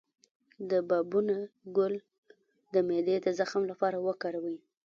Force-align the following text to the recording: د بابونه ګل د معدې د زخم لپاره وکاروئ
د 0.69 0.71
بابونه 0.89 1.35
ګل 1.77 1.93
د 2.73 2.75
معدې 2.87 3.17
د 3.25 3.27
زخم 3.39 3.61
لپاره 3.71 3.97
وکاروئ 4.07 4.57